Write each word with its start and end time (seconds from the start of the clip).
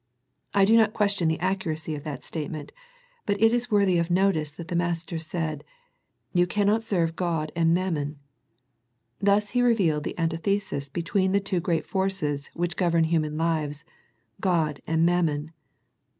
I 0.55 0.65
do 0.65 0.75
not 0.75 0.93
question 0.95 1.27
the 1.27 1.39
accuracy 1.39 1.93
of 1.93 2.03
that 2.05 2.23
statement, 2.23 2.71
but 3.27 3.39
it 3.39 3.53
is 3.53 3.69
worthy 3.69 3.99
of 3.99 4.09
notice 4.09 4.51
that 4.53 4.67
the 4.67 4.75
Master 4.75 5.19
said," 5.19 5.63
Ye 6.33 6.47
cannot 6.47 6.83
serve 6.83 7.15
God 7.15 7.51
and 7.55 7.71
Mammon." 7.71 8.17
Thus 9.19 9.49
He 9.51 9.61
revealed 9.61 10.03
the 10.03 10.17
antithesis 10.19 10.89
between 10.89 11.33
the 11.33 11.39
two 11.39 11.59
great 11.59 11.85
forces 11.85 12.49
which 12.55 12.77
govern 12.77 13.03
human 13.03 13.37
lives, 13.37 13.85
God 14.39 14.81
and 14.87 15.05
Mammon. 15.05 15.51